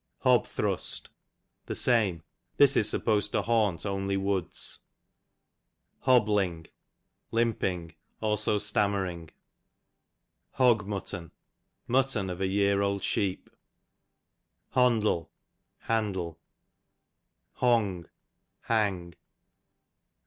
Hobthrust, 0.23 1.09
the 1.67 1.75
same; 1.75 2.23
this 2.57 2.75
is 2.75 2.89
sup 2.89 3.05
posed 3.05 3.33
to 3.33 3.43
haunt 3.43 3.85
only 3.85 4.17
woods. 4.17 4.79
Hobbling, 5.99 6.65
limping; 7.29 7.93
also 8.19 8.57
stammer 8.57 9.05
ing. 9.05 9.29
Hog 10.53 10.87
Mutt'n, 10.87 11.29
mutton 11.87 12.31
of 12.31 12.41
a 12.41 12.47
year 12.47 12.81
old 12.81 13.03
Hondle, 14.73 15.29
handle. 15.81 16.39
Hong, 17.57 18.07
hang. 18.61 19.13